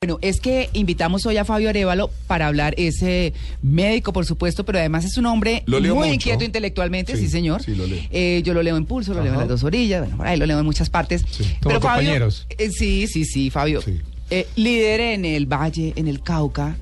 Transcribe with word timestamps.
Bueno, 0.00 0.20
es 0.22 0.40
que 0.40 0.70
invitamos 0.74 1.26
hoy 1.26 1.38
a 1.38 1.44
Fabio 1.44 1.68
Arevalo 1.70 2.08
para 2.28 2.46
hablar, 2.46 2.72
es 2.78 3.02
eh, 3.02 3.32
médico, 3.62 4.12
por 4.12 4.24
supuesto, 4.26 4.64
pero 4.64 4.78
además 4.78 5.04
es 5.04 5.16
un 5.18 5.26
hombre 5.26 5.64
muy 5.66 5.80
mucho. 5.90 6.06
inquieto 6.14 6.44
intelectualmente, 6.44 7.16
sí, 7.16 7.22
Sí, 7.22 7.28
señor. 7.30 7.64
sí, 7.64 7.74
lo 7.74 7.84
leo. 7.84 7.98
Eh, 8.12 8.40
yo 8.44 8.54
lo 8.54 8.62
leo 8.62 8.76
en 8.76 8.86
Pulso, 8.86 9.12
lo 9.12 9.24
leo 9.24 9.32
en 9.32 9.40
las 9.40 9.48
dos 9.48 9.64
orillas, 9.64 10.02
bueno, 10.02 10.16
por 10.16 10.28
ahí 10.28 10.36
lo 10.38 10.46
leo 10.46 10.60
en 10.60 10.64
muchas 10.64 10.88
partes. 10.88 11.22
Como 11.24 11.34
Pero 11.62 11.80
Fabio, 11.80 11.80
compañeros. 11.80 12.46
eh, 12.50 12.70
sí, 12.70 13.08
sí, 13.08 13.24
sí, 13.24 13.50
Fabio. 13.50 13.82
Sí. 13.82 13.98
Eh, 14.30 14.46
líder 14.54 15.00
en 15.00 15.24
el 15.24 15.46
Valle, 15.46 15.94
en 15.96 16.06
el 16.06 16.22
Cauca, 16.22 16.76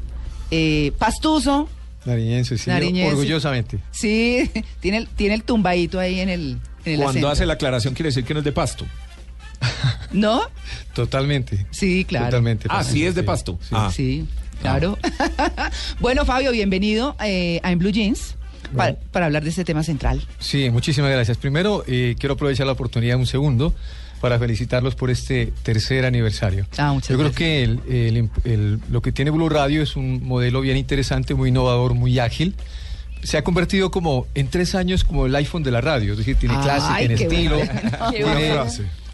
eh, 0.51 0.93
pastuso, 0.99 1.71
Nariñense, 2.05 2.59
sí, 2.59 2.69
Nariñense. 2.69 3.13
orgullosamente. 3.15 3.79
sí, 3.93 4.51
tiene 4.81 4.99
el, 4.99 5.09
tiene 5.09 5.37
el 5.37 5.43
tumbadito 5.43 5.99
ahí 5.99 6.21
en 6.21 6.29
el, 6.29 6.59
en 6.85 6.93
el 6.93 6.97
Cuando 6.97 7.09
acento. 7.09 7.29
hace 7.31 7.47
la 7.47 7.55
aclaración 7.55 7.95
quiere 7.95 8.11
decir 8.11 8.25
que 8.25 8.35
no 8.35 8.41
es 8.41 8.45
de 8.45 8.53
pasto. 8.53 8.85
¿No? 10.13 10.43
Totalmente. 10.95 11.67
Sí, 11.71 12.05
claro. 12.05 12.27
Totalmente. 12.27 12.69
Ah, 12.71 12.85
sí 12.85 13.05
es 13.05 13.15
de 13.15 13.23
pasto. 13.23 13.59
Sí. 13.63 13.69
Ah. 13.73 13.91
Sí, 13.95 14.27
claro. 14.61 14.99
bueno, 16.01 16.25
Fabio, 16.25 16.53
bienvenido 16.53 17.17
eh, 17.25 17.61
a 17.63 17.73
En 17.73 17.79
Blue 17.79 17.91
Jeans 17.91 18.37
para, 19.13 19.27
hablar 19.27 19.43
de 19.45 19.51
este 19.51 19.65
tema 19.65 19.83
central. 19.83 20.27
Sí, 20.39 20.71
muchísimas 20.71 21.11
gracias. 21.11 21.37
Primero, 21.39 21.85
eh, 21.87 22.17
quiero 22.19 22.35
aprovechar 22.35 22.67
la 22.67 22.73
oportunidad 22.73 23.17
un 23.17 23.27
segundo 23.27 23.75
para 24.21 24.39
felicitarlos 24.39 24.95
por 24.95 25.11
este 25.11 25.53
tercer 25.63 26.05
aniversario. 26.07 26.67
Ah, 26.79 26.93
muchas 26.93 27.11
Yo 27.11 27.17
creo 27.17 27.31
gracias. 27.31 27.37
que 27.39 27.63
el- 27.63 27.81
el 27.89 28.25
imp- 28.25 28.45
el- 28.45 28.81
lo 28.91 29.03
que 29.03 29.13
tiene 29.13 29.31
Blue 29.31 29.49
Radio 29.49 29.83
es 29.83 29.95
un 29.95 30.25
modelo 30.27 30.63
bien 30.63 30.77
interesante, 30.77 31.35
muy 31.35 31.51
innovador, 31.51 31.95
muy 31.95 32.19
ágil. 32.19 32.55
Se 33.23 33.37
ha 33.37 33.45
convertido 33.45 33.91
como 33.91 34.27
en 34.35 34.49
tres 34.49 34.75
años 34.75 35.05
como 35.05 35.27
el 35.27 35.35
iPhone 35.37 35.63
de 35.63 35.71
la 35.71 35.81
radio, 35.81 36.13
es 36.13 36.19
decir, 36.19 36.37
tiene 36.37 36.55
clase, 36.61 36.87
Ay, 36.89 37.07
tiene 37.09 37.15
qué 37.17 37.25
estilo. 37.25 37.57
bueno. 37.57 37.73
Qué 38.11 38.17
tiene- 38.25 38.49
bueno. 38.55 38.67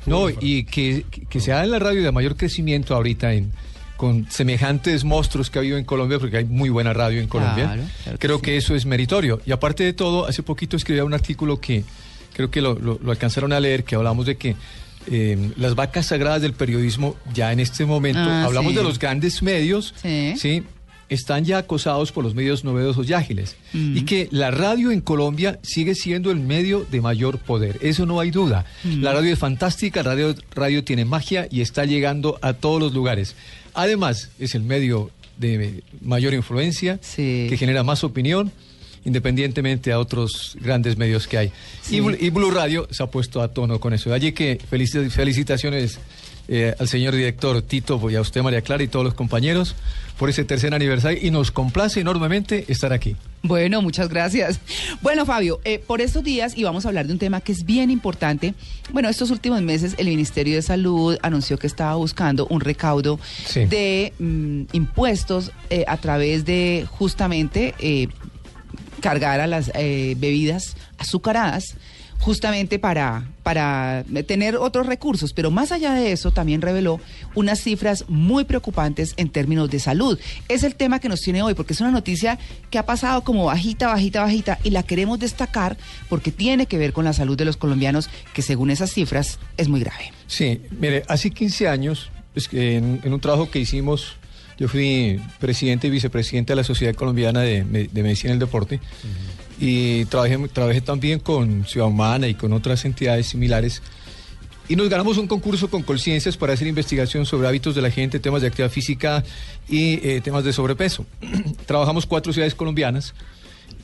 No, 0.06 0.28
y 0.30 0.64
que, 0.64 1.04
que- 1.28 1.40
sea 1.40 1.62
en 1.64 1.70
la 1.70 1.78
radio 1.78 2.02
de 2.02 2.10
mayor 2.12 2.36
crecimiento 2.36 2.94
ahorita 2.94 3.32
en 3.34 3.52
con 3.96 4.28
semejantes 4.30 5.04
monstruos 5.04 5.48
que 5.48 5.58
ha 5.58 5.60
habido 5.60 5.78
en 5.78 5.84
Colombia, 5.84 6.18
porque 6.18 6.38
hay 6.38 6.44
muy 6.44 6.70
buena 6.70 6.92
radio 6.92 7.20
en 7.20 7.28
Colombia. 7.28 7.66
Claro, 7.66 7.82
claro 8.02 8.18
que 8.18 8.26
creo 8.26 8.36
sí. 8.38 8.42
que 8.42 8.56
eso 8.56 8.74
es 8.74 8.84
meritorio. 8.84 9.40
Y 9.46 9.52
aparte 9.52 9.84
de 9.84 9.92
todo, 9.92 10.26
hace 10.26 10.42
poquito 10.42 10.76
escribía 10.76 11.04
un 11.04 11.14
artículo 11.14 11.60
que 11.60 11.84
creo 12.32 12.50
que 12.50 12.60
lo, 12.60 12.74
lo- 12.74 12.98
lo 13.00 13.10
alcanzaron 13.12 13.52
a 13.52 13.60
leer, 13.60 13.84
que 13.84 13.94
hablamos 13.94 14.26
de 14.26 14.36
que 14.36 14.56
eh, 15.10 15.52
las 15.56 15.76
vacas 15.76 16.06
sagradas 16.06 16.42
del 16.42 16.52
periodismo 16.52 17.14
ya 17.32 17.52
en 17.52 17.60
este 17.60 17.84
momento, 17.84 18.18
Ah, 18.20 18.44
hablamos 18.44 18.72
sí. 18.72 18.78
de 18.78 18.82
los 18.84 18.98
grandes 18.98 19.40
medios, 19.42 19.94
Sí. 20.02 20.64
Están 21.12 21.44
ya 21.44 21.58
acosados 21.58 22.12
por 22.12 22.24
los 22.24 22.34
medios 22.34 22.64
novedosos 22.64 23.08
y 23.08 23.12
ágiles. 23.12 23.56
Mm. 23.72 23.96
Y 23.96 24.02
que 24.04 24.28
la 24.30 24.50
radio 24.50 24.90
en 24.90 25.00
Colombia 25.00 25.58
sigue 25.62 25.94
siendo 25.94 26.30
el 26.30 26.38
medio 26.40 26.86
de 26.90 27.00
mayor 27.00 27.38
poder. 27.38 27.78
Eso 27.82 28.06
no 28.06 28.20
hay 28.20 28.30
duda. 28.30 28.64
Mm. 28.84 29.02
La 29.02 29.12
radio 29.12 29.32
es 29.32 29.38
fantástica, 29.38 30.02
la 30.02 30.10
radio, 30.10 30.34
radio 30.54 30.84
tiene 30.84 31.04
magia 31.04 31.46
y 31.50 31.60
está 31.60 31.84
llegando 31.84 32.38
a 32.42 32.54
todos 32.54 32.80
los 32.80 32.92
lugares. 32.94 33.34
Además, 33.74 34.30
es 34.38 34.54
el 34.54 34.62
medio 34.62 35.10
de 35.38 35.82
mayor 36.00 36.34
influencia, 36.34 36.98
Sí. 37.02 37.46
que 37.48 37.56
genera 37.56 37.82
más 37.82 38.04
opinión, 38.04 38.52
independientemente 39.04 39.92
a 39.92 39.98
otros 39.98 40.56
grandes 40.60 40.96
medios 40.96 41.26
que 41.26 41.38
hay. 41.38 41.52
Sí. 41.82 41.96
Y, 41.96 42.26
y 42.26 42.30
Blue 42.30 42.50
Radio 42.50 42.86
se 42.90 43.02
ha 43.02 43.06
puesto 43.06 43.42
a 43.42 43.48
tono 43.48 43.80
con 43.80 43.92
eso. 43.92 44.12
Allí 44.14 44.32
que 44.32 44.58
felici- 44.70 45.10
felicitaciones 45.10 45.98
eh, 46.48 46.74
al 46.78 46.88
señor 46.88 47.14
director 47.14 47.60
Tito 47.62 48.00
y 48.10 48.16
a 48.16 48.20
usted, 48.20 48.42
María 48.42 48.60
Clara, 48.62 48.82
y 48.82 48.88
todos 48.88 49.04
los 49.04 49.14
compañeros 49.14 49.74
por 50.18 50.28
ese 50.30 50.44
tercer 50.44 50.74
aniversario. 50.74 51.18
Y 51.22 51.30
nos 51.30 51.50
complace 51.50 52.00
enormemente 52.00 52.64
estar 52.68 52.92
aquí. 52.92 53.16
Bueno, 53.44 53.82
muchas 53.82 54.08
gracias. 54.08 54.60
Bueno, 55.00 55.26
Fabio, 55.26 55.60
eh, 55.64 55.80
por 55.80 56.00
estos 56.00 56.22
días 56.22 56.56
y 56.56 56.62
vamos 56.62 56.84
a 56.84 56.88
hablar 56.88 57.06
de 57.06 57.12
un 57.12 57.18
tema 57.18 57.40
que 57.40 57.50
es 57.52 57.64
bien 57.64 57.90
importante. 57.90 58.54
Bueno, 58.92 59.08
estos 59.08 59.30
últimos 59.32 59.60
meses 59.62 59.94
el 59.98 60.06
Ministerio 60.06 60.54
de 60.54 60.62
Salud 60.62 61.18
anunció 61.22 61.58
que 61.58 61.66
estaba 61.66 61.94
buscando 61.96 62.46
un 62.48 62.60
recaudo 62.60 63.18
Sí. 63.46 63.64
de 63.64 64.12
mm, 64.20 64.62
impuestos 64.72 65.50
eh, 65.70 65.84
a 65.88 65.96
través 65.96 66.44
de 66.44 66.86
justamente 66.88 67.74
eh, 67.80 68.06
cargar 69.00 69.40
a 69.40 69.48
las 69.48 69.72
eh, 69.74 70.14
bebidas 70.18 70.76
azucaradas 70.98 71.74
justamente 72.22 72.78
para, 72.78 73.28
para 73.42 74.04
tener 74.28 74.56
otros 74.56 74.86
recursos. 74.86 75.32
Pero 75.32 75.50
más 75.50 75.72
allá 75.72 75.92
de 75.92 76.12
eso, 76.12 76.30
también 76.30 76.62
reveló 76.62 77.00
unas 77.34 77.60
cifras 77.60 78.04
muy 78.08 78.44
preocupantes 78.44 79.14
en 79.16 79.28
términos 79.28 79.68
de 79.70 79.80
salud. 79.80 80.18
Es 80.48 80.62
el 80.62 80.76
tema 80.76 81.00
que 81.00 81.08
nos 81.08 81.20
tiene 81.20 81.42
hoy, 81.42 81.54
porque 81.54 81.72
es 81.72 81.80
una 81.80 81.90
noticia 81.90 82.38
que 82.70 82.78
ha 82.78 82.86
pasado 82.86 83.24
como 83.24 83.46
bajita, 83.46 83.88
bajita, 83.88 84.22
bajita, 84.22 84.58
y 84.62 84.70
la 84.70 84.84
queremos 84.84 85.18
destacar 85.18 85.76
porque 86.08 86.30
tiene 86.30 86.66
que 86.66 86.78
ver 86.78 86.92
con 86.92 87.04
la 87.04 87.12
salud 87.12 87.36
de 87.36 87.44
los 87.44 87.56
colombianos, 87.56 88.08
que 88.32 88.42
según 88.42 88.70
esas 88.70 88.92
cifras 88.92 89.40
es 89.56 89.68
muy 89.68 89.80
grave. 89.80 90.12
Sí, 90.28 90.60
mire, 90.78 91.02
hace 91.08 91.30
15 91.30 91.66
años, 91.66 92.10
es 92.36 92.46
que 92.46 92.76
en, 92.76 93.00
en 93.02 93.12
un 93.12 93.20
trabajo 93.20 93.50
que 93.50 93.58
hicimos, 93.58 94.14
yo 94.58 94.68
fui 94.68 95.20
presidente 95.40 95.88
y 95.88 95.90
vicepresidente 95.90 96.52
de 96.52 96.56
la 96.56 96.64
Sociedad 96.64 96.94
Colombiana 96.94 97.40
de, 97.40 97.64
de 97.64 98.02
Medicina 98.04 98.30
del 98.30 98.38
Deporte 98.38 98.78
y 99.64 100.06
trabajé, 100.06 100.36
trabajé 100.48 100.80
también 100.80 101.20
con 101.20 101.64
Ciudad 101.66 101.86
Humana 101.86 102.26
y 102.26 102.34
con 102.34 102.52
otras 102.52 102.84
entidades 102.84 103.28
similares. 103.28 103.80
Y 104.68 104.74
nos 104.74 104.88
ganamos 104.88 105.18
un 105.18 105.28
concurso 105.28 105.70
con 105.70 105.84
Colciencias 105.84 106.36
para 106.36 106.52
hacer 106.52 106.66
investigación 106.66 107.26
sobre 107.26 107.46
hábitos 107.46 107.76
de 107.76 107.80
la 107.80 107.90
gente, 107.92 108.18
temas 108.18 108.42
de 108.42 108.48
actividad 108.48 108.72
física 108.72 109.22
y 109.68 110.04
eh, 110.04 110.20
temas 110.20 110.42
de 110.42 110.52
sobrepeso. 110.52 111.06
Trabajamos 111.66 112.06
cuatro 112.06 112.32
ciudades 112.32 112.56
colombianas. 112.56 113.14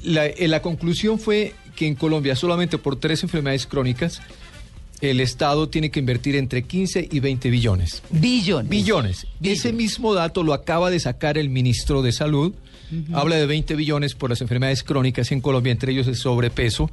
La, 0.03 0.27
eh, 0.27 0.49
la 0.49 0.62
conclusión 0.62 1.21
fue 1.21 1.55
que 1.77 1.87
en 1.87 1.94
Colombia 1.94 2.34
solamente 2.34 2.77
por 2.77 2.97
tres 2.97 3.22
enfermedades 3.22 3.69
crónicas 3.69 4.21
el 5.00 5.21
Estado 5.21 5.69
tiene 5.69 5.93
que 5.93 6.00
invertir 6.00 6.34
entre 6.34 6.62
15 6.65 7.09
y 7.09 7.21
20 7.21 7.50
billones. 7.50 8.03
Billones. 8.11 8.69
Billones. 8.69 8.69
Billones. 8.69 9.27
Ese 9.41 9.72
mismo 9.72 10.12
dato 10.12 10.43
lo 10.43 10.55
acaba 10.55 10.91
de 10.91 10.99
sacar 10.99 11.38
el 11.38 11.50
ministro 11.50 12.03
de 12.03 12.11
Salud. 12.11 12.53
Habla 13.12 13.37
de 13.37 13.47
20 13.47 13.75
billones 13.76 14.15
por 14.15 14.31
las 14.31 14.41
enfermedades 14.41 14.82
crónicas 14.82 15.31
en 15.32 15.41
Colombia, 15.41 15.72
entre 15.72 15.93
ellos 15.93 16.06
el 16.06 16.16
sobrepeso. 16.16 16.91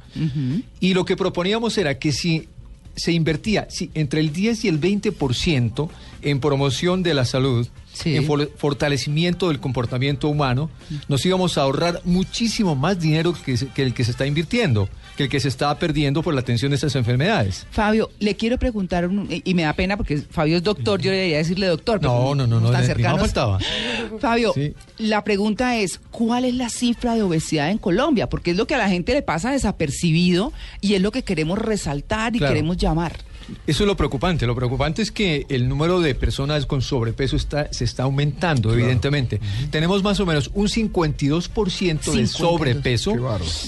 Y 0.80 0.94
lo 0.94 1.04
que 1.04 1.16
proponíamos 1.16 1.78
era 1.78 1.98
que 1.98 2.12
si 2.12 2.48
se 2.96 3.12
invertía 3.12 3.66
si 3.68 3.90
entre 3.94 4.20
el 4.20 4.32
10 4.32 4.64
y 4.64 4.68
el 4.68 4.80
20% 4.80 5.88
en 6.22 6.40
promoción 6.40 7.02
de 7.02 7.14
la 7.14 7.24
salud, 7.24 7.68
Sí. 7.96 8.14
en 8.14 8.24
for- 8.26 8.50
fortalecimiento 8.58 9.48
del 9.48 9.58
comportamiento 9.58 10.28
humano, 10.28 10.68
nos 11.08 11.24
íbamos 11.24 11.56
a 11.56 11.62
ahorrar 11.62 12.02
muchísimo 12.04 12.76
más 12.76 13.00
dinero 13.00 13.34
que, 13.42 13.56
el 13.82 13.94
que 13.94 14.04
se 14.04 14.10
está 14.10 14.26
invirtiendo, 14.26 14.88
que 15.16 15.22
el 15.24 15.28
que 15.30 15.40
se 15.40 15.48
está 15.48 15.78
perdiendo 15.78 16.22
por 16.22 16.34
la 16.34 16.40
atención 16.40 16.70
de 16.70 16.74
estas 16.74 16.94
enfermedades. 16.94 17.66
Fabio, 17.70 18.10
le 18.20 18.36
quiero 18.36 18.58
preguntar, 18.58 19.06
un- 19.08 19.26
y 19.42 19.54
me 19.54 19.62
da 19.62 19.72
pena 19.72 19.96
porque 19.96 20.18
Fabio 20.18 20.58
es 20.58 20.62
doctor, 20.62 21.00
yo 21.00 21.10
debería 21.10 21.38
decirle 21.38 21.66
doctor. 21.68 21.98
pero 22.00 22.12
No, 22.12 22.34
no, 22.34 22.46
no, 22.46 22.60
no, 22.60 22.70
más 22.70 22.84
cercanos. 22.84 23.20
faltaba. 23.20 23.58
Fabio, 24.20 24.52
Sí. 24.54 24.74
la 24.98 25.24
pregunta 25.24 25.76
es, 25.76 25.98
¿cuál 26.10 26.44
es 26.44 26.54
la 26.54 26.68
cifra 26.68 27.14
de 27.14 27.22
obesidad 27.22 27.70
en 27.70 27.78
Colombia? 27.78 28.28
Porque 28.28 28.50
es 28.50 28.58
lo 28.58 28.66
que 28.66 28.74
a 28.74 28.78
la 28.78 28.90
gente 28.90 29.14
le 29.14 29.22
pasa 29.22 29.50
desapercibido 29.52 30.52
y 30.82 30.94
es 30.94 31.00
lo 31.00 31.12
que 31.12 31.22
queremos 31.22 31.58
resaltar 31.58 32.34
y 32.36 32.38
Claro. 32.38 32.52
queremos 32.54 32.76
llamar. 32.76 33.16
Eso 33.66 33.84
es 33.84 33.86
lo 33.86 33.96
preocupante. 33.96 34.46
Lo 34.46 34.54
preocupante 34.54 35.02
es 35.02 35.10
que 35.12 35.46
el 35.48 35.68
número 35.68 36.00
de 36.00 36.14
personas 36.14 36.66
con 36.66 36.82
sobrepeso 36.82 37.36
está, 37.36 37.72
se 37.72 37.84
está 37.84 38.02
aumentando, 38.04 38.72
evidentemente. 38.72 39.40
Tenemos 39.70 40.02
más 40.02 40.18
o 40.20 40.26
menos 40.26 40.50
un 40.54 40.68
52% 40.68 41.52
de 42.12 42.26
52. 42.26 42.30
sobrepeso 42.30 43.12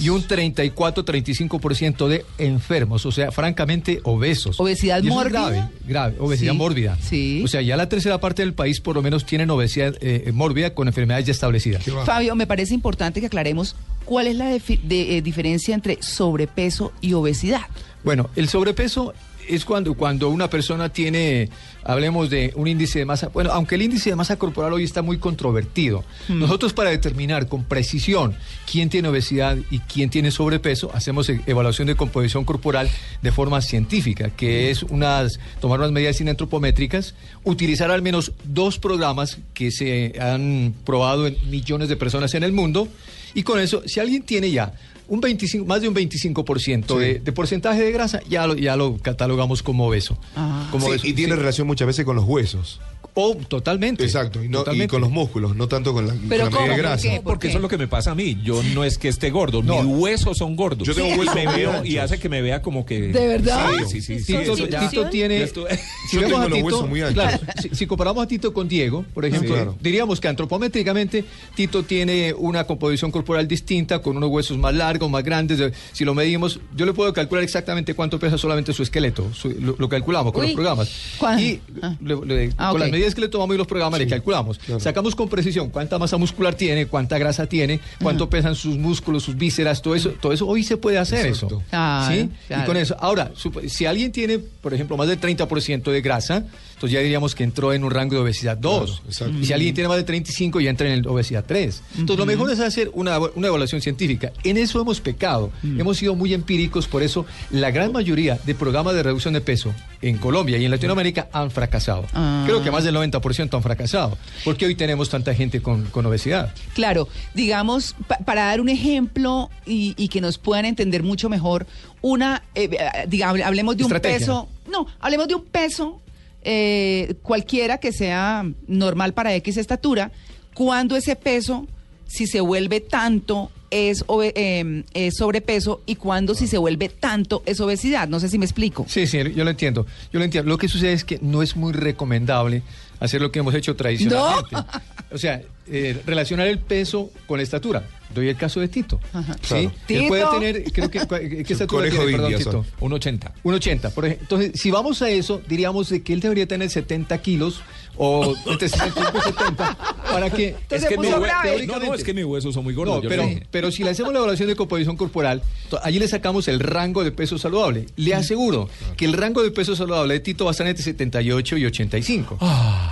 y 0.01 0.09
un 0.09 0.23
34-35% 0.27 2.07
de 2.07 2.25
enfermos, 2.37 3.05
o 3.05 3.11
sea, 3.11 3.31
francamente 3.31 3.99
obesos. 4.03 4.59
¿Obesidad 4.59 5.01
mórbida? 5.03 5.49
grave, 5.49 5.69
grave, 5.87 6.15
obesidad 6.19 6.51
Sí, 6.53 6.57
mórbida. 6.57 6.97
sí. 7.01 7.41
O 7.43 7.47
sea, 7.47 7.61
ya 7.61 7.77
la 7.77 7.89
tercera 7.89 8.19
parte 8.19 8.41
del 8.41 8.53
país 8.53 8.79
por 8.81 8.95
lo 8.95 9.01
menos 9.01 9.25
tienen 9.25 9.49
obesidad 9.49 9.95
eh, 10.01 10.31
mórbida 10.33 10.73
con 10.73 10.87
enfermedades 10.87 11.25
ya 11.25 11.31
establecidas. 11.31 11.83
Fabio, 12.05 12.35
me 12.35 12.47
parece 12.47 12.73
importante 12.73 13.19
que 13.19 13.27
aclaremos 13.27 13.75
cuál 14.05 14.27
es 14.27 14.35
la 14.35 14.47
de- 14.49 15.17
eh, 15.17 15.21
diferencia 15.21 15.75
entre 15.75 16.01
sobrepeso 16.01 16.91
y 17.01 17.13
obesidad. 17.13 17.61
Bueno, 18.03 18.29
el 18.35 18.47
sobrepeso 18.49 19.13
es 19.49 19.65
cuando, 19.65 19.93
cuando 19.95 20.29
una 20.29 20.49
persona 20.49 20.89
tiene, 20.89 21.49
hablemos 21.83 22.29
de 22.29 22.53
un 22.55 22.67
índice 22.67 22.99
de 22.99 23.05
masa, 23.05 23.27
bueno, 23.29 23.51
aunque 23.51 23.75
el 23.75 23.81
índice 23.81 24.11
de 24.11 24.15
masa 24.15 24.37
corporal 24.37 24.71
hoy 24.73 24.83
está 24.83 25.01
muy 25.01 25.17
controvertido, 25.17 26.03
nosotros 26.27 26.73
para 26.73 26.91
determinar 26.91 27.47
con 27.47 27.63
precisión 27.63 28.35
quién 28.71 28.89
tiene 28.89 29.07
obesidad 29.07 29.57
y 29.71 29.79
quién 29.79 30.09
tiene 30.09 30.31
sobrepeso, 30.31 30.91
hacemos 30.93 31.27
e- 31.29 31.41
evaluación 31.47 31.87
de 31.87 31.95
composición 31.95 32.45
corporal 32.45 32.89
de 33.21 33.31
forma 33.31 33.61
científica, 33.61 34.29
que 34.29 34.69
es 34.69 34.83
unas, 34.83 35.39
tomar 35.59 35.79
unas 35.79 35.91
medidas 35.91 36.19
antropométricas, 36.21 37.15
utilizar 37.43 37.91
al 37.91 38.01
menos 38.01 38.33
dos 38.43 38.77
programas 38.77 39.39
que 39.53 39.71
se 39.71 40.13
han 40.19 40.73
probado 40.85 41.27
en 41.27 41.37
millones 41.49 41.89
de 41.89 41.95
personas 41.95 42.33
en 42.35 42.43
el 42.43 42.51
mundo, 42.51 42.87
y 43.33 43.43
con 43.43 43.59
eso, 43.59 43.83
si 43.85 43.99
alguien 43.99 44.23
tiene 44.23 44.51
ya 44.51 44.73
un 45.09 45.19
25, 45.21 45.65
más 45.65 45.81
de 45.81 45.87
un 45.89 45.95
25% 45.95 46.97
de, 46.97 47.19
de 47.19 47.31
porcentaje 47.31 47.83
de 47.83 47.91
grasa, 47.91 48.21
ya 48.29 48.47
lo, 48.47 48.55
ya 48.55 48.75
lo 48.75 48.97
catalogamos 48.97 49.61
como 49.63 49.87
obeso. 49.87 50.17
Ah. 50.35 50.67
Como 50.71 50.85
Sí, 50.85 50.91
obeso, 50.91 51.07
y 51.07 51.13
tiene 51.13 51.33
sí. 51.33 51.39
relación 51.39 51.67
muchas 51.67 51.87
veces 51.87 52.05
con 52.05 52.15
los 52.15 52.25
huesos. 52.25 52.79
Oh, 53.21 53.35
totalmente. 53.35 54.03
Exacto, 54.03 54.41
y, 54.43 54.47
no- 54.47 54.59
y 54.59 54.61
Totalmente. 54.61 54.87
con 54.91 55.01
los 55.01 55.09
músculos, 55.11 55.55
no 55.55 55.67
tanto 55.67 55.93
con 55.93 56.07
la, 56.07 56.13
con 56.13 56.29
Pero 56.29 56.49
¿Por 56.49 56.77
grasa. 56.77 57.09
porque 57.23 57.47
eso 57.49 57.57
es 57.57 57.61
lo 57.61 57.67
que 57.67 57.77
me 57.77 57.87
pasa 57.87 58.11
a 58.11 58.15
mí. 58.15 58.37
Yo 58.43 58.61
no 58.73 58.83
es 58.85 58.97
que 58.97 59.07
esté 59.09 59.29
gordo, 59.29 59.61
No. 59.61 59.83
mis 59.83 59.93
huesos 59.97 60.37
son 60.37 60.55
gordos. 60.55 60.87
Yo 60.87 60.95
tengo 60.95 61.09
Y 61.15 61.17
huesos 61.19 61.35
me 61.35 61.45
veo 61.47 61.83
y 61.85 61.97
hace 61.97 62.17
que 62.19 62.29
me 62.29 62.41
vea 62.41 62.61
como 62.61 62.85
que. 62.85 63.01
¿De 63.01 63.27
verdad? 63.27 63.71
Sí, 63.87 64.01
sí, 64.01 64.01
sí. 64.01 64.19
sí, 64.23 64.37
Tito, 64.79 65.09
tiene. 65.09 65.45
Si 66.09 66.15
Yo 66.15 66.21
vemos 66.21 66.31
tengo 66.33 66.37
a 66.37 66.49
los 66.49 66.53
Tito, 66.57 66.65
huesos 66.65 66.89
muy 66.89 67.01
anchos. 67.01 67.13
claro, 67.23 67.39
si, 67.61 67.69
si 67.75 67.85
comparamos 67.87 68.23
a 68.23 68.27
Tito 68.27 68.53
con 68.53 68.67
Diego, 68.67 69.03
por 69.13 69.25
ejemplo, 69.25 69.49
Sí, 69.49 69.53
claro. 69.55 69.75
diríamos 69.81 70.19
que 70.19 70.27
antropométricamente 70.27 71.23
Tito 71.55 71.83
tiene 71.83 72.33
una 72.33 72.63
composición 72.65 73.11
corporal 73.11 73.47
distinta, 73.47 74.01
con 74.01 74.17
unos 74.17 74.29
huesos 74.29 74.57
más 74.57 74.73
largos, 74.73 75.09
más 75.09 75.23
grandes. 75.23 75.57
de- 75.57 75.71
Si 75.91 76.05
lo 76.05 76.13
medimos, 76.13 76.59
yo 76.75 76.85
le 76.85 76.93
puedo 76.93 77.13
calcular 77.13 77.43
exactamente 77.43 77.93
cuánto 77.93 78.17
pesa 78.19 78.37
solamente 78.37 78.73
su 78.73 78.83
esqueleto. 78.83 79.33
su- 79.33 79.49
lo, 79.59 79.75
lo 79.77 79.89
calculamos 79.89 80.31
con 80.33 80.41
Uy. 80.41 80.47
los 80.47 80.55
programas. 80.55 80.89
¿Cuán- 81.17 81.39
Y 81.39 81.59
ah. 81.81 81.95
le- 82.01 82.15
le- 82.25 82.49
Ah, 82.57 82.69
con 82.71 82.79
las 82.79 82.89
medidas 82.91 83.08
que 83.15 83.21
le 83.21 83.29
tomamos 83.29 83.55
y 83.55 83.57
los 83.57 83.67
programas 83.67 83.99
le 83.99 84.07
calculamos. 84.07 84.59
Sacamos 84.79 85.15
con 85.15 85.29
precisión 85.29 85.69
cuánta 85.69 85.97
masa 85.99 86.17
muscular 86.17 86.55
tiene, 86.55 86.87
cuánta 86.87 87.17
grasa 87.17 87.45
tiene, 87.47 87.79
cuánto 88.01 88.29
pesan 88.29 88.55
sus 88.55 88.77
músculos, 88.77 89.23
sus 89.23 89.37
vísceras, 89.37 89.81
todo 89.81 89.95
eso. 89.95 90.09
Todo 90.11 90.33
eso 90.33 90.47
hoy 90.47 90.63
se 90.63 90.77
puede 90.77 90.97
hacer 90.97 91.25
Exacto. 91.25 91.61
eso. 91.69 92.11
¿Sí? 92.11 92.29
claro. 92.47 92.63
Y 92.63 92.65
con 92.65 92.77
eso. 92.77 92.95
Ahora, 92.99 93.31
si 93.67 93.85
alguien 93.85 94.11
tiene, 94.11 94.39
por 94.39 94.73
ejemplo, 94.73 94.97
más 94.97 95.07
del 95.07 95.19
30% 95.19 95.91
de 95.91 96.01
grasa, 96.01 96.43
entonces 96.79 96.93
ya 96.93 97.01
diríamos 97.01 97.35
que 97.35 97.43
entró 97.43 97.73
en 97.73 97.83
un 97.83 97.91
rango 97.91 98.15
de 98.15 98.21
obesidad 98.21 98.55
2. 98.57 98.85
Claro, 98.89 99.03
exacto. 99.09 99.37
y 99.41 99.45
si 99.45 99.51
alguien 99.51 99.73
tiene 99.75 99.89
más 99.89 99.97
de 99.97 100.03
35, 100.05 100.61
ya 100.61 100.69
entra 100.69 100.87
en 100.87 100.93
el 100.93 101.07
obesidad 101.07 101.43
3. 101.45 101.81
Entonces, 101.97 102.17
lo 102.17 102.25
mejor 102.25 102.49
es 102.51 102.61
hacer 102.61 102.89
una, 102.93 103.19
una 103.19 103.47
evaluación 103.47 103.81
científica. 103.81 104.31
En 104.45 104.55
eso 104.55 104.79
hemos 104.79 105.01
pecado. 105.01 105.51
Hemos 105.61 105.97
sido 105.97 106.15
muy 106.15 106.33
empíricos, 106.33 106.87
por 106.87 107.03
eso 107.03 107.25
la 107.51 107.69
gran 107.71 107.91
mayoría 107.91 108.39
de 108.45 108.55
programas 108.55 108.93
de 108.95 109.03
reducción 109.03 109.33
de 109.33 109.41
peso 109.41 109.73
en 110.01 110.17
Colombia 110.19 110.57
y 110.57 110.63
en 110.63 110.71
Latinoamérica 110.71 111.27
han 111.33 111.51
fracasado. 111.51 112.05
Ah. 112.13 112.43
Creo 112.45 112.63
que 112.63 112.71
más 112.71 112.85
del 112.85 112.95
90% 112.95 113.53
han 113.53 113.61
fracasado. 113.61 114.17
Porque 114.45 114.65
hoy 114.65 114.75
tenemos 114.75 115.09
tanta 115.09 115.33
gente 115.35 115.61
con, 115.61 115.83
con 115.87 116.05
obesidad. 116.05 116.53
Claro, 116.73 117.09
digamos, 117.33 117.93
pa- 118.07 118.19
para 118.19 118.45
dar 118.45 118.61
un 118.61 118.69
ejemplo 118.69 119.49
y, 119.65 119.95
y 119.97 120.07
que 120.07 120.21
nos 120.21 120.37
puedan 120.37 120.63
entender 120.65 121.03
mucho 121.03 121.27
mejor, 121.29 121.67
una, 122.01 122.43
eh, 122.55 122.69
eh, 123.11 123.23
hablemos 123.23 123.75
de 123.75 123.83
un 123.83 123.89
peso, 123.91 124.47
no, 124.71 124.87
hablemos 125.01 125.27
de 125.27 125.35
un 125.35 125.43
peso 125.43 125.99
eh, 126.43 127.15
cualquiera 127.21 127.77
que 127.77 127.91
sea 127.91 128.45
normal 128.67 129.13
para 129.13 129.33
X 129.35 129.57
estatura, 129.57 130.11
cuando 130.53 130.95
ese 130.95 131.15
peso, 131.15 131.67
si 132.07 132.27
se 132.27 132.41
vuelve 132.41 132.79
tanto, 132.79 133.51
es, 133.71 134.03
eh, 134.35 134.83
es 134.93 135.15
sobrepeso 135.15 135.81
y 135.85 135.95
cuando 135.95 136.35
si 136.35 136.47
se 136.47 136.57
vuelve 136.57 136.89
tanto 136.89 137.43
es 137.45 137.59
obesidad. 137.59 138.07
No 138.07 138.19
sé 138.19 138.29
si 138.29 138.37
me 138.37 138.45
explico. 138.45 138.85
Sí, 138.87 139.07
sí, 139.07 139.17
yo 139.35 139.43
lo 139.43 139.49
entiendo. 139.49 139.85
Yo 140.11 140.19
lo 140.19 140.25
entiendo. 140.25 140.49
Lo 140.49 140.57
que 140.57 140.67
sucede 140.67 140.93
es 140.93 141.03
que 141.03 141.19
no 141.21 141.41
es 141.41 141.55
muy 141.55 141.73
recomendable 141.73 142.63
hacer 142.99 143.21
lo 143.21 143.31
que 143.31 143.39
hemos 143.39 143.53
hecho 143.53 143.75
tradicionalmente. 143.75 144.55
O 145.11 145.17
sea, 145.17 145.41
eh, 145.67 146.01
relacionar 146.05 146.47
el 146.47 146.59
peso 146.59 147.11
con 147.25 147.37
la 147.37 147.43
estatura. 147.43 147.83
Doy 148.13 148.29
el 148.29 148.35
caso 148.35 148.59
de 148.59 148.67
Tito. 148.67 148.99
¿sí? 149.41 149.47
Claro. 149.47 149.63
Él 149.63 149.71
Tito. 149.85 150.07
puede 150.07 150.25
tener, 150.25 150.63
creo 150.71 150.89
que, 150.89 150.99
¿qué 150.99 151.41
Es 151.41 151.49
un 151.49 151.53
estatura 151.53 151.89
tiene, 151.89 152.05
perdón, 152.11 152.35
Tito? 152.35 152.65
Un 152.79 152.93
80. 152.93 153.33
Un 153.43 153.53
80, 153.53 153.89
por 153.91 154.05
ejemplo. 154.05 154.23
Entonces, 154.23 154.61
si 154.61 154.71
vamos 154.71 155.01
a 155.01 155.09
eso, 155.09 155.41
diríamos 155.47 155.89
de 155.89 156.01
que 156.01 156.13
él 156.13 156.19
debería 156.19 156.47
tener 156.47 156.69
70 156.69 157.17
kilos 157.19 157.61
o 157.99 158.33
entre 158.47 158.67
65 158.69 159.11
y 159.17 159.21
70 159.21 159.77
para 160.11 160.29
que... 160.31 160.55
Es 160.69 160.85
que 160.85 160.89
se 160.89 160.97
mi 160.97 161.07
grave. 161.09 161.67
No, 161.67 161.79
no, 161.79 161.93
es 161.93 162.03
que 162.03 162.13
mis 162.13 162.25
huesos 162.25 162.53
son 162.53 162.63
muy 162.63 162.73
gordos. 162.73 163.03
No, 163.03 163.09
pero, 163.09 163.23
pero 163.51 163.71
si 163.71 163.83
le 163.83 163.91
hacemos 163.91 164.11
la 164.13 164.19
evaluación 164.19 164.47
de 164.49 164.55
composición 164.55 164.97
corporal, 164.97 165.43
allí 165.83 165.99
le 165.99 166.07
sacamos 166.07 166.47
el 166.47 166.59
rango 166.59 167.03
de 167.03 167.11
peso 167.11 167.37
saludable. 167.37 167.85
Le 167.97 168.15
aseguro 168.15 168.69
que 168.97 169.05
el 169.05 169.13
rango 169.13 169.43
de 169.43 169.51
peso 169.51 169.75
saludable 169.75 170.15
de 170.15 170.19
Tito 170.21 170.45
va 170.45 170.51
a 170.51 170.53
estar 170.53 170.65
entre 170.65 170.83
78 170.83 171.57
y 171.57 171.65
85. 171.65 172.37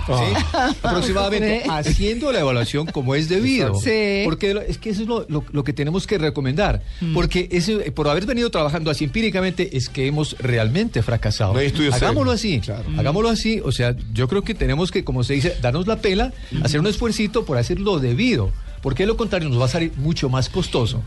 ¿Sí? 0.06 0.58
Aproximadamente 0.82 1.62
haciendo 1.68 2.32
la 2.32 2.40
evaluación 2.40 2.86
como 2.86 3.14
es 3.14 3.28
debido. 3.28 3.74
Sí. 3.74 4.22
Porque 4.24 4.54
lo- 4.54 4.60
es 4.60 4.78
que 4.78 4.90
eso 4.90 5.02
es 5.02 5.08
lo, 5.08 5.26
lo- 5.28 5.44
lo 5.50 5.64
que 5.64 5.72
tenemos 5.72 6.06
que 6.06 6.18
recomendar. 6.18 6.82
Porque 7.14 7.48
ese, 7.50 7.90
por 7.92 8.08
haber 8.08 8.26
venido 8.26 8.50
trabajando 8.50 8.90
así 8.90 9.04
empíricamente 9.04 9.76
es 9.76 9.88
que 9.88 10.06
hemos 10.06 10.36
realmente 10.38 11.02
fracasado. 11.02 11.52
No 11.54 11.58
hay 11.60 11.66
estudios 11.66 11.94
Hagámoslo 11.94 12.32
así. 12.32 12.60
Claro. 12.60 12.84
Hagámoslo 12.96 13.28
así. 13.30 13.60
O 13.64 13.72
sea, 13.72 13.96
yo 14.12 14.28
creo 14.28 14.42
que 14.42 14.54
tenemos 14.54 14.90
que, 14.90 14.97
como 15.04 15.24
se 15.24 15.34
dice, 15.34 15.56
darnos 15.60 15.86
la 15.86 15.96
pela, 15.96 16.32
hacer 16.62 16.80
un 16.80 16.86
esfuercito 16.86 17.44
por 17.44 17.58
hacer 17.58 17.80
lo 17.80 17.98
debido. 17.98 18.50
Porque 18.82 19.02
de 19.02 19.08
lo 19.08 19.16
contrario 19.16 19.48
nos 19.48 19.60
va 19.60 19.64
a 19.64 19.68
salir 19.68 19.92
mucho 19.96 20.28
más 20.28 20.48
costoso. 20.48 21.02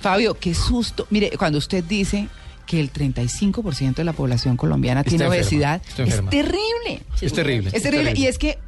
Fabio, 0.00 0.34
qué 0.34 0.54
susto. 0.54 1.06
Mire, 1.10 1.32
cuando 1.36 1.58
usted 1.58 1.82
dice 1.84 2.28
que 2.66 2.78
el 2.80 2.92
35% 2.92 3.96
de 3.96 4.04
la 4.04 4.12
población 4.12 4.56
colombiana 4.56 5.00
Está 5.00 5.10
tiene 5.10 5.24
enferma, 5.24 5.42
obesidad, 5.42 5.82
es 5.88 5.96
terrible. 6.30 7.02
Es 7.20 7.32
terrible, 7.32 7.70
Es 7.72 7.82
terrible. 7.82 8.12
Y 8.16 8.26
es 8.26 8.38
que 8.38 8.58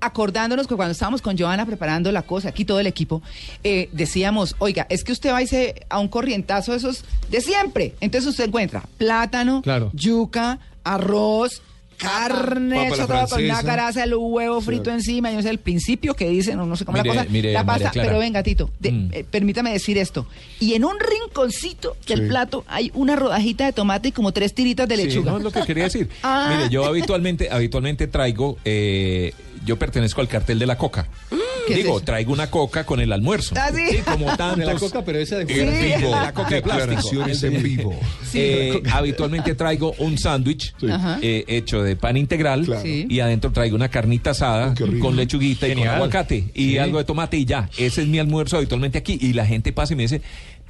acordándonos 0.00 0.66
que 0.66 0.74
cuando 0.74 0.90
estábamos 0.92 1.22
con 1.22 1.38
Joana 1.38 1.64
preparando 1.64 2.10
la 2.10 2.22
cosa, 2.22 2.48
aquí 2.48 2.64
todo 2.64 2.80
el 2.80 2.88
equipo, 2.88 3.22
eh, 3.62 3.88
decíamos, 3.92 4.56
oiga, 4.58 4.86
es 4.90 5.04
que 5.04 5.12
usted 5.12 5.30
va 5.30 5.36
a 5.36 5.42
irse 5.42 5.86
a 5.88 6.00
un 6.00 6.08
corrientazo 6.08 6.72
de 6.72 6.78
esos 6.78 7.04
de 7.30 7.40
siempre. 7.40 7.94
Entonces 8.00 8.28
usted 8.28 8.48
encuentra 8.48 8.82
plátano, 8.98 9.62
Claro. 9.62 9.90
yuca, 9.94 10.58
arroz, 10.82 11.62
carne, 12.02 12.90
todo 12.96 13.26
con 13.28 13.44
una 13.44 13.62
grasa, 13.62 14.04
el 14.04 14.14
huevo 14.14 14.60
frito 14.60 14.90
encima, 14.90 15.30
yo 15.30 15.36
no 15.36 15.42
sé 15.42 15.50
el 15.50 15.58
principio 15.58 16.14
que 16.14 16.28
dicen, 16.28 16.58
o 16.58 16.66
no 16.66 16.76
sé 16.76 16.84
cómo 16.84 16.98
Mire, 16.98 17.08
la 17.14 17.20
cosa, 17.22 17.32
mire, 17.32 17.52
la 17.52 17.64
pasta, 17.64 17.90
pero 17.94 18.18
venga, 18.18 18.42
Tito, 18.42 18.70
de- 18.80 18.92
Mm. 18.92 19.08
eh, 19.12 19.24
permítame 19.30 19.72
decir 19.72 19.96
esto. 19.98 20.26
Y 20.60 20.74
en 20.74 20.84
un 20.84 20.94
rinconcito 20.98 21.96
del 22.06 22.20
Sí. 22.22 22.26
plato 22.28 22.64
hay 22.68 22.90
una 22.94 23.16
rodajita 23.16 23.64
de 23.64 23.72
tomate 23.72 24.08
y 24.08 24.12
como 24.12 24.32
tres 24.32 24.54
tiritas 24.54 24.88
de 24.88 24.96
Sí, 24.96 25.04
lechuga. 25.04 25.30
no 25.32 25.38
es 25.38 25.44
lo 25.44 25.50
que 25.52 25.62
quería 25.62 25.84
decir. 25.84 26.08
Ah. 26.22 26.54
Mire, 26.56 26.68
yo 26.70 26.84
habitualmente, 26.84 27.48
habitualmente 27.50 28.06
traigo, 28.06 28.56
eh, 28.64 29.32
yo 29.64 29.78
pertenezco 29.78 30.20
al 30.20 30.28
cartel 30.28 30.58
de 30.58 30.66
la 30.66 30.76
coca. 30.76 31.06
¿Qué 31.30 31.36
es 31.36 31.40
Digo, 31.68 32.00
traigo 32.00 32.32
una 32.32 32.50
coca 32.50 32.84
con 32.84 33.00
el 33.00 33.12
almuerzo. 33.12 33.54
¿Ah, 33.58 33.70
sí? 33.74 33.98
como 34.04 34.26
tantos. 34.36 34.58
De 34.58 34.66
la 34.66 34.74
coca, 34.74 35.04
pero 35.04 35.18
esa 35.18 35.38
de 35.38 35.46
Sí, 35.46 35.54
fuera. 35.54 35.70
de 35.98 36.10
la 36.10 36.32
coca 36.34 36.54
de 36.54 36.62
plástico. 36.62 37.24
En 37.42 37.62
vivo. 37.62 37.94
Eh, 38.34 38.82
habitualmente 38.92 39.54
traigo 39.54 39.94
un 39.98 40.18
sándwich 40.18 40.74
Ajá. 40.90 41.18
eh, 41.22 41.44
hecho 41.48 41.82
de 41.82 41.96
pan 41.96 42.16
integral 42.16 42.64
Claro. 42.64 42.82
Sí. 42.82 43.06
y 43.08 43.20
adentro 43.20 43.52
traigo 43.52 43.76
una 43.76 43.88
carnita 43.88 44.30
asada 44.30 44.74
con 45.00 45.16
lechuguita 45.16 45.68
y 45.68 45.74
con 45.74 45.86
aguacate 45.88 46.44
y 46.54 46.70
Sí. 46.72 46.78
algo 46.78 46.98
de 46.98 47.04
tomate 47.04 47.36
y 47.36 47.44
ya. 47.44 47.68
Ese 47.76 48.02
es 48.02 48.08
mi 48.08 48.18
almuerzo 48.18 48.56
habitualmente 48.56 48.98
aquí 48.98 49.18
y 49.20 49.32
la 49.32 49.44
gente 49.46 49.72
pasa 49.72 49.92
y 49.92 49.96
me 49.96 50.02
dice, 50.04 50.22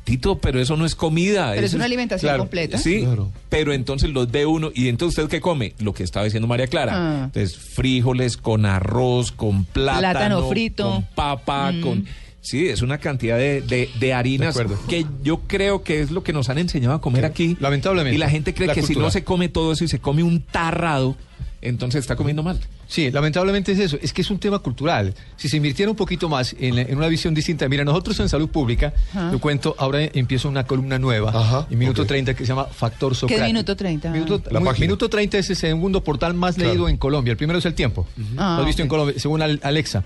Tito, 0.05 0.39
pero 0.39 0.61
eso 0.61 0.77
no 0.77 0.85
es 0.85 0.95
comida. 0.97 1.53
Pero 1.55 1.65
es 1.67 1.75
una 1.75 1.85
alimentación 1.85 2.29
claro, 2.29 2.43
completa. 2.43 2.77
Sí, 2.79 3.03
Claro. 3.03 3.31
pero 3.49 3.73
entonces 3.73 4.11
los 4.11 4.31
ve 4.31 4.47
uno 4.47 4.71
y 4.75 4.89
entonces 4.89 5.17
usted 5.19 5.31
qué 5.31 5.41
come, 5.41 5.75
lo 5.79 5.95
que 5.95 6.03
estaba 6.03 6.25
diciendo 6.25 6.49
María 6.49 6.67
Clara. 6.67 6.93
Ah. 6.95 7.25
Entonces 7.27 7.57
frijoles 7.57 8.37
con 8.37 8.67
arroz, 8.67 9.31
con 9.33 9.65
plátano, 9.65 10.01
Plátano 10.01 10.49
frito. 10.49 10.91
con 10.91 11.03
papa, 11.15 11.71
Mm. 11.73 11.81
con 11.83 12.05
sí, 12.41 12.69
es 12.69 12.83
una 12.83 12.99
cantidad 12.99 13.39
de, 13.39 13.61
de, 13.63 13.89
de 14.01 14.13
harinas 14.13 14.57
De 14.57 14.67
que 14.89 15.07
yo 15.23 15.43
creo 15.47 15.85
que 15.85 16.01
es 16.01 16.11
lo 16.11 16.25
que 16.25 16.33
nos 16.33 16.49
han 16.49 16.59
enseñado 16.59 16.95
a 16.95 17.01
comer 17.01 17.25
aquí. 17.25 17.57
lamentablemente. 17.61 18.17
Y 18.17 18.19
la 18.19 18.29
gente 18.29 18.55
cree 18.55 18.67
La 18.67 18.75
que 18.75 18.83
si 18.83 18.97
no 18.97 19.11
se 19.13 19.23
come 19.23 19.49
todo 19.49 19.71
eso 19.73 19.85
y 19.85 19.89
se 19.89 20.01
come 20.01 20.25
un 20.25 20.41
tarrado, 20.43 21.17
entonces 21.61 22.01
está 22.01 22.17
comiendo 22.17 22.43
mal. 22.43 22.59
Sí, 22.93 23.11
lamentablemente 23.11 23.73
es 23.73 23.79
eso. 23.79 23.97
Es 24.03 24.13
que 24.13 24.21
es 24.21 24.31
un 24.31 24.39
tema 24.39 24.59
cultural. 24.59 25.15
Si 25.37 25.49
se 25.49 25.57
invirtiera 25.57 25.91
un 25.91 25.97
poquito 25.97 26.29
más 26.29 26.55
en, 26.61 26.77
en 26.79 26.95
una 26.95 27.09
visión 27.09 27.33
distinta. 27.33 27.67
Mira, 27.67 27.85
nosotros 27.85 28.21
en 28.21 28.29
salud 28.29 28.51
pública, 28.51 28.93
Ajá. 29.13 29.33
yo 29.33 29.39
cuento, 29.39 29.75
ahora 29.79 30.03
empieza 30.13 30.47
una 30.47 30.65
columna 30.67 30.99
nueva, 30.99 31.31
Ajá, 31.31 31.67
en 31.71 31.79
minuto 31.79 32.03
ok. 32.03 32.09
30, 32.09 32.35
que 32.35 32.45
se 32.45 32.49
llama 32.49 32.67
Factor 32.67 33.15
Socrático. 33.15 33.47
Minuto 33.47 33.75
30? 33.75 34.11
Minuto, 34.11 34.43
La 34.51 34.61
muy- 34.61 34.67
página. 34.69 34.85
Minuto 34.85 35.09
30 35.09 35.39
es 35.39 35.49
el 35.49 35.57
segundo 35.57 36.05
portal 36.05 36.35
más 36.35 36.57
Claro. 36.57 36.71
leído 36.71 36.89
en 36.91 36.99
Colombia. 36.99 37.31
El 37.31 37.39
primero 37.39 37.59
es 37.59 37.65
El 37.65 37.73
Tiempo. 37.73 38.07
Ah, 38.37 38.57
Lo 38.57 38.61
has 38.63 38.67
visto 38.67 38.83
en. 38.83 38.89
Colombia, 38.89 39.15
según 39.19 39.41
Al- 39.41 39.61
Alexa. 39.63 40.05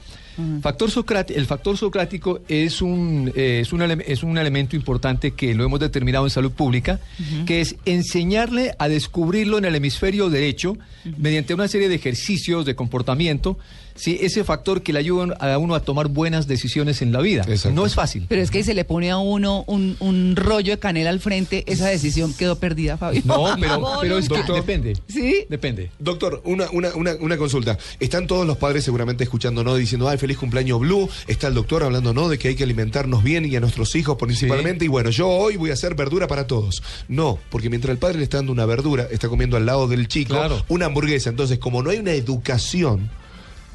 Factor 0.60 0.90
el 1.34 1.46
factor 1.46 1.78
socrático 1.78 2.40
es 2.46 2.82
un, 2.82 3.32
eh, 3.34 3.60
es, 3.62 3.72
un 3.72 3.80
es 3.82 4.22
un 4.22 4.36
elemento 4.36 4.76
importante 4.76 5.30
que 5.30 5.54
lo 5.54 5.64
hemos 5.64 5.80
determinado 5.80 6.26
en 6.26 6.30
salud 6.30 6.52
pública, 6.52 7.00
que 7.46 7.62
es 7.62 7.76
enseñarle 7.86 8.74
a 8.78 8.86
descubrirlo 8.88 9.56
en 9.56 9.64
el 9.64 9.74
hemisferio 9.76 10.28
derecho 10.28 10.76
mediante 11.16 11.54
una 11.54 11.68
serie 11.68 11.88
de 11.88 11.94
ejercicios 11.94 12.66
de 12.66 12.75
comportamiento 12.76 13.58
Sí, 13.96 14.18
ese 14.20 14.44
factor 14.44 14.82
que 14.82 14.92
le 14.92 14.98
ayuda 15.00 15.34
a 15.40 15.58
uno 15.58 15.74
a 15.74 15.80
tomar 15.80 16.08
buenas 16.08 16.46
decisiones 16.46 17.02
en 17.02 17.12
la 17.12 17.20
vida. 17.20 17.44
Exacto. 17.48 17.74
No 17.74 17.86
es 17.86 17.94
fácil. 17.94 18.26
Pero 18.28 18.42
es 18.42 18.50
que 18.50 18.58
si 18.62 18.66
se 18.66 18.74
le 18.74 18.84
pone 18.84 19.10
a 19.10 19.18
uno 19.18 19.64
un, 19.66 19.96
un 20.00 20.36
rollo 20.36 20.72
de 20.72 20.78
canela 20.78 21.10
al 21.10 21.20
frente, 21.20 21.64
esa 21.66 21.88
decisión 21.88 22.34
quedó 22.34 22.56
perdida, 22.58 22.96
Fabio. 22.96 23.22
No, 23.24 23.44
pero, 23.60 23.82
pero 24.00 24.18
es 24.18 24.28
que 24.28 24.36
Doctor. 24.36 24.56
depende. 24.56 24.94
¿Sí? 25.08 25.44
Depende. 25.48 25.90
Doctor, 25.98 26.42
una, 26.44 26.70
una, 26.70 26.94
una, 26.94 27.14
una 27.20 27.36
consulta. 27.36 27.78
Están 28.00 28.26
todos 28.26 28.46
los 28.46 28.56
padres 28.56 28.84
seguramente 28.84 29.24
escuchando, 29.24 29.64
¿no? 29.64 29.74
Diciendo, 29.76 30.08
ay, 30.08 30.18
feliz 30.18 30.38
cumpleaños 30.38 30.80
Blue. 30.80 31.08
Está 31.26 31.48
el 31.48 31.54
doctor 31.54 31.82
hablando, 31.84 32.12
¿no? 32.14 32.28
De 32.28 32.38
que 32.38 32.48
hay 32.48 32.54
que 32.54 32.64
alimentarnos 32.64 33.22
bien 33.22 33.44
y 33.46 33.56
a 33.56 33.60
nuestros 33.60 33.94
hijos 33.96 34.16
principalmente. 34.18 34.84
Y 34.84 34.88
bueno, 34.88 35.10
yo 35.10 35.28
hoy 35.28 35.56
voy 35.56 35.70
a 35.70 35.72
hacer 35.74 35.94
verdura 35.94 36.26
para 36.26 36.46
todos. 36.46 36.82
No, 37.08 37.38
porque 37.50 37.70
mientras 37.70 37.92
el 37.92 37.98
padre 37.98 38.18
le 38.18 38.24
está 38.24 38.38
dando 38.38 38.52
una 38.52 38.66
verdura, 38.66 39.06
está 39.10 39.28
comiendo 39.28 39.56
al 39.56 39.66
lado 39.66 39.88
del 39.88 40.08
chico 40.08 40.34
Claro. 40.34 40.64
una 40.68 40.86
hamburguesa. 40.86 41.30
Entonces, 41.30 41.58
como 41.58 41.82
no 41.82 41.90
hay 41.90 41.98
una 41.98 42.12
educación 42.12 43.10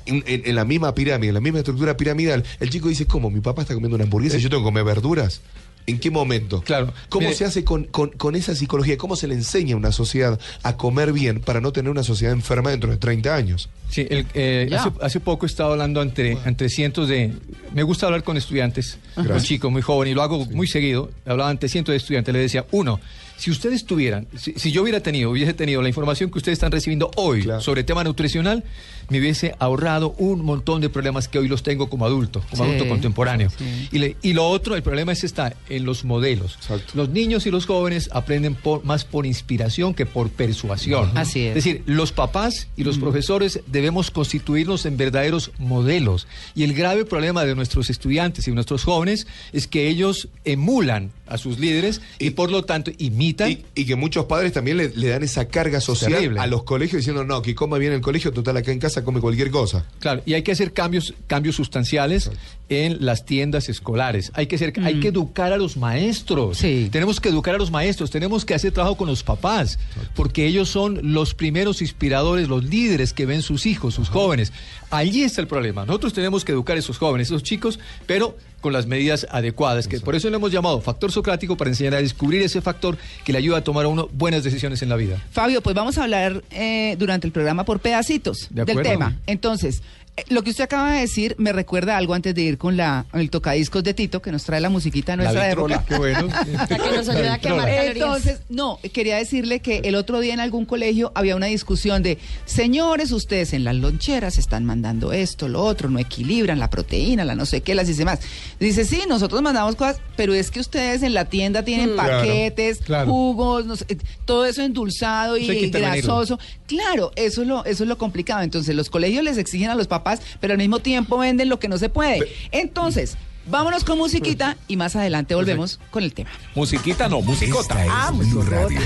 en, 0.05 0.23
en- 0.27 0.43
en 0.45 0.55
la 0.55 0.65
misma 0.65 0.93
pirámide, 0.95 1.29
en 1.29 1.35
la 1.35 1.41
misma 1.41 1.59
estructura 1.59 1.95
piramidal, 1.97 2.43
el 2.59 2.69
chico 2.69 2.89
dice, 2.89 3.05
¿cómo? 3.05 3.29
¿Mi 3.29 3.39
papá 3.41 3.61
está 3.63 3.73
comiendo 3.73 3.95
una 3.95 4.05
hamburguesa 4.05 4.37
y 4.37 4.41
yo 4.41 4.49
tengo 4.49 4.61
que 4.63 4.65
comer 4.65 4.83
verduras? 4.83 5.41
¿En 5.87 5.97
qué 5.99 6.11
momento? 6.11 6.61
Claro. 6.61 6.93
¿Cómo 7.09 7.25
Mire- 7.25 7.35
se 7.37 7.43
hace 7.43 7.63
con, 7.63 7.85
con- 7.85 8.11
con 8.11 8.35
esa 8.35 8.53
psicología? 8.53 8.97
¿Cómo 8.97 9.15
se 9.15 9.27
le 9.27 9.33
enseña 9.33 9.73
a 9.73 9.77
una 9.77 9.91
sociedad 9.91 10.39
a 10.61 10.77
comer 10.77 11.11
bien 11.11 11.41
para 11.41 11.59
no 11.59 11.71
tener 11.71 11.89
una 11.89 12.03
sociedad 12.03 12.33
enferma 12.33 12.69
dentro 12.69 12.91
de 12.91 12.97
30 12.97 13.35
años? 13.35 13.67
Sí, 13.89 14.05
el- 14.09 14.27
eh, 14.35 14.69
hace, 14.77 14.91
hace 15.01 15.19
poco 15.19 15.47
estaba 15.47 15.71
hablando 15.71 16.01
entre, 16.03 16.33
entre 16.45 16.69
cientos 16.69 17.07
de... 17.09 17.33
Me 17.73 17.81
gusta 17.81 18.05
hablar 18.05 18.23
con 18.23 18.37
estudiantes, 18.37 18.99
con 19.15 19.41
chicos 19.41 19.71
muy 19.71 19.81
jóvenes, 19.81 20.11
y 20.11 20.15
lo 20.15 20.21
hago 20.21 20.45
muy 20.45 20.67
seguido. 20.67 21.09
Hablaba 21.25 21.49
ante 21.49 21.67
cientos 21.67 21.93
de 21.93 21.97
estudiantes, 21.97 22.31
le 22.31 22.39
decía, 22.41 22.63
uno, 22.71 22.99
si 23.37 23.49
ustedes 23.49 23.83
tuvieran, 23.85 24.27
si, 24.37 24.53
si 24.53 24.71
yo 24.71 24.83
hubiera 24.83 24.99
tenido, 24.99 25.31
hubiese 25.31 25.55
tenido 25.55 25.81
la 25.81 25.87
información 25.87 26.29
que 26.29 26.37
ustedes 26.37 26.57
están 26.57 26.71
recibiendo 26.71 27.09
hoy 27.15 27.41
Claro. 27.41 27.59
sobre 27.59 27.83
tema 27.83 28.03
nutricional, 28.03 28.63
me 29.11 29.19
hubiese 29.19 29.53
ahorrado 29.59 30.15
un 30.17 30.43
montón 30.43 30.81
de 30.81 30.89
problemas 30.89 31.27
que 31.27 31.37
hoy 31.37 31.47
los 31.47 31.61
tengo 31.61 31.89
como 31.89 32.05
adulto, 32.05 32.41
como 32.49 32.63
Sí. 32.63 32.69
adulto 32.71 32.89
contemporáneo. 32.89 33.49
Sí. 33.55 33.89
Y, 33.91 33.99
le- 33.99 34.17
y 34.23 34.33
lo 34.33 34.47
otro, 34.49 34.75
el 34.75 34.81
problema 34.81 35.11
es 35.11 35.23
está 35.23 35.53
en 35.69 35.85
los 35.85 36.03
modelos. 36.03 36.55
Exacto. 36.61 36.93
Los 36.95 37.09
niños 37.09 37.45
y 37.45 37.51
los 37.51 37.65
jóvenes 37.67 38.09
aprenden 38.13 38.55
por, 38.55 38.83
más 38.85 39.05
por 39.05 39.25
inspiración 39.27 39.93
que 39.93 40.05
por 40.07 40.29
persuasión. 40.29 41.11
Así 41.15 41.41
es. 41.41 41.49
Es 41.49 41.63
decir, 41.63 41.83
los 41.85 42.11
papás 42.11 42.67
y 42.75 42.83
los 42.83 42.97
profesores 42.97 43.59
debemos 43.67 44.09
constituirnos 44.09 44.85
en 44.85 44.97
verdaderos 44.97 45.51
modelos. 45.59 46.27
Y 46.55 46.63
el 46.63 46.73
grave 46.73 47.05
problema 47.05 47.43
de 47.45 47.53
nuestros 47.55 47.89
estudiantes 47.89 48.47
y 48.47 48.51
nuestros 48.51 48.83
jóvenes 48.83 49.27
es 49.51 49.67
que 49.67 49.87
ellos 49.89 50.29
emulan 50.45 51.11
a 51.27 51.37
sus 51.37 51.59
líderes 51.59 52.01
y, 52.19 52.27
Y- 52.27 52.29
por 52.31 52.51
lo 52.51 52.63
tanto 52.63 52.91
imitan. 52.97 53.51
Y, 53.51 53.65
y 53.75 53.85
que 53.85 53.95
muchos 53.95 54.25
padres 54.25 54.53
también 54.53 54.77
le, 54.77 54.89
le 54.89 55.07
dan 55.07 55.23
esa 55.23 55.45
carga 55.47 55.81
social 55.81 56.11
Terrible. 56.13 56.39
a 56.39 56.47
los 56.47 56.63
colegios 56.63 56.99
diciendo, 57.01 57.23
no, 57.23 57.41
que 57.41 57.55
coma 57.55 57.77
bien 57.77 57.93
el 57.93 58.01
colegio, 58.01 58.31
total, 58.31 58.57
acá 58.57 58.71
en 58.71 58.79
casa 58.79 59.00
come 59.03 59.19
cualquier 59.19 59.51
cosa. 59.51 59.85
Claro, 59.99 60.21
y 60.25 60.33
hay 60.33 60.43
que 60.43 60.51
hacer 60.51 60.73
cambios, 60.73 61.13
cambios 61.27 61.55
sustanciales 61.55 62.31
en 62.69 63.05
las 63.05 63.25
tiendas 63.25 63.67
escolares. 63.67 64.31
Hay 64.33 64.47
que 64.47 64.55
hacer, 64.55 64.73
hay 64.83 64.99
que 64.99 65.09
educar 65.09 65.51
a 65.51 65.57
los 65.57 65.75
maestros. 65.77 66.57
Sí. 66.57 66.89
Tenemos 66.91 67.19
que 67.19 67.29
educar 67.29 67.55
a 67.55 67.57
los 67.57 67.69
maestros, 67.69 68.11
tenemos 68.11 68.45
que 68.45 68.53
hacer 68.53 68.71
trabajo 68.71 68.95
con 68.95 69.07
los 69.07 69.23
papás, 69.23 69.77
porque 70.15 70.47
ellos 70.47 70.69
son 70.69 71.13
los 71.13 71.33
primeros 71.33 71.81
inspiradores, 71.81 72.47
los 72.47 72.63
líderes 72.63 73.13
que 73.13 73.25
ven 73.25 73.41
sus 73.41 73.65
hijos, 73.65 73.93
sus 73.93 74.09
jóvenes. 74.09 74.53
Allí 74.89 75.23
está 75.23 75.41
el 75.41 75.47
problema. 75.47 75.85
Nosotros 75.85 76.13
tenemos 76.13 76.45
que 76.45 76.53
educar 76.53 76.75
a 76.77 76.79
esos 76.79 76.97
jóvenes, 76.97 77.27
esos 77.27 77.43
chicos, 77.43 77.79
pero 78.05 78.37
con 78.61 78.71
las 78.73 78.85
medidas 78.85 79.27
adecuadas, 79.29 79.87
que 79.87 79.99
por 79.99 80.15
eso 80.15 80.29
lo 80.29 80.37
hemos 80.37 80.51
llamado 80.51 80.79
factor 80.81 81.11
socrático 81.11 81.57
para 81.57 81.69
enseñar 81.69 81.95
a 81.95 82.01
descubrir 82.01 82.41
ese 82.41 82.61
factor 82.61 82.97
que 83.25 83.31
le 83.33 83.39
ayuda 83.39 83.57
a 83.57 83.63
tomar 83.63 83.85
a 83.85 83.87
uno 83.89 84.07
buenas 84.13 84.43
decisiones 84.43 84.81
en 84.81 84.89
la 84.89 84.95
vida. 84.95 85.21
Fabio, 85.31 85.61
pues 85.61 85.75
vamos 85.75 85.97
a 85.97 86.03
hablar 86.03 86.43
eh, 86.51 86.95
durante 86.97 87.27
el 87.27 87.33
programa 87.33 87.65
por 87.65 87.79
pedacitos 87.79 88.47
De 88.49 88.63
del 88.63 88.77
acuerdo. 88.77 88.89
tema. 88.91 89.17
Entonces, 89.27 89.81
lo 90.29 90.43
que 90.43 90.49
usted 90.51 90.65
acaba 90.65 90.93
de 90.93 91.01
decir 91.01 91.35
me 91.37 91.53
recuerda 91.53 91.97
algo 91.97 92.13
antes 92.13 92.35
de 92.35 92.41
ir 92.41 92.57
con 92.57 92.77
la 92.77 93.05
el 93.13 93.29
tocadiscos 93.29 93.83
de 93.83 93.93
Tito, 93.93 94.21
que 94.21 94.31
nos 94.31 94.43
trae 94.43 94.59
la 94.61 94.69
musiquita 94.69 95.15
nuestra 95.15 95.43
de 95.43 95.49
vitrola, 95.49 95.77
rola. 95.77 95.85
Qué 95.87 95.97
bueno. 95.97 96.27
La 96.69 96.77
que 96.77 96.91
nos 96.95 97.09
ayuda 97.09 97.33
a 97.35 97.39
quemar. 97.39 97.69
Entonces, 97.69 98.41
no, 98.49 98.79
quería 98.93 99.17
decirle 99.17 99.61
que 99.61 99.79
el 99.83 99.95
otro 99.95 100.19
día 100.19 100.33
en 100.33 100.39
algún 100.39 100.65
colegio 100.65 101.11
había 101.15 101.35
una 101.35 101.47
discusión 101.47 102.03
de, 102.03 102.17
señores, 102.45 103.11
ustedes 103.11 103.53
en 103.53 103.63
las 103.63 103.75
loncheras 103.75 104.37
están 104.37 104.65
mandando 104.65 105.13
esto, 105.13 105.47
lo 105.47 105.63
otro, 105.63 105.89
no 105.89 105.99
equilibran 105.99 106.59
la 106.59 106.69
proteína, 106.69 107.25
la 107.25 107.35
no 107.35 107.45
sé 107.45 107.61
qué, 107.61 107.73
las 107.75 107.87
dice 107.87 108.05
más. 108.05 108.19
Dice, 108.59 108.85
sí, 108.85 109.03
nosotros 109.07 109.41
mandamos 109.41 109.75
cosas, 109.75 109.99
pero 110.15 110.33
es 110.33 110.51
que 110.51 110.59
ustedes 110.59 111.03
en 111.03 111.13
la 111.13 111.25
tienda 111.25 111.63
tienen 111.63 111.91
Claro, 111.93 112.19
paquetes, 112.19 112.79
claro. 112.79 113.09
jugos, 113.09 113.65
no 113.65 113.75
sé, 113.75 113.85
eh, 113.87 113.97
todo 114.25 114.45
eso 114.45 114.61
endulzado 114.61 115.37
y 115.37 115.69
grasoso. 115.69 116.39
Claro, 116.67 117.11
eso 117.15 117.41
es 117.41 117.47
lo, 117.47 117.65
eso 117.65 117.83
es 117.83 117.89
lo 117.89 117.97
complicado. 117.97 118.41
Entonces, 118.41 118.75
los 118.75 118.89
colegios 118.89 119.23
les 119.23 119.37
exigen 119.37 119.69
a 119.69 119.75
los 119.75 119.87
papás, 119.87 120.10
pero 120.39 120.53
al 120.53 120.57
mismo 120.57 120.79
tiempo 120.79 121.17
venden 121.17 121.49
lo 121.49 121.59
que 121.59 121.67
no 121.67 121.77
se 121.77 121.89
puede. 121.89 122.27
Entonces, 122.51 123.17
vámonos 123.45 123.83
con 123.83 123.97
musiquita 123.97 124.57
y 124.67 124.77
más 124.77 124.95
adelante 124.95 125.35
volvemos 125.35 125.79
con 125.91 126.03
el 126.03 126.13
tema. 126.13 126.29
Musiquita 126.55 127.07
no, 127.07 127.21
musicota. 127.21 127.83
Esta 127.83 128.09
es 128.09 128.31
Blue 128.31 128.43
Radio, 128.43 128.81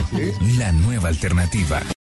la 0.58 0.72
nueva 0.72 1.10
alternativa. 1.10 1.82